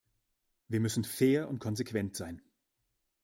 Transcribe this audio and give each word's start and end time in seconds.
Wir 0.67 0.79
müssen 0.79 1.03
fair 1.03 1.47
und 1.47 1.59
konsequent 1.59 2.15
sein. 2.15 2.41